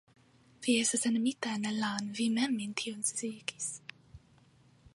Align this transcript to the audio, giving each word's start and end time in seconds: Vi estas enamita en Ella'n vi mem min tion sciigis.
Vi 0.67 0.73
estas 0.83 1.03
enamita 1.09 1.51
en 1.57 1.67
Ella'n 1.71 2.09
vi 2.19 2.27
mem 2.37 2.55
min 2.61 2.73
tion 2.81 3.07
sciigis. 3.11 3.69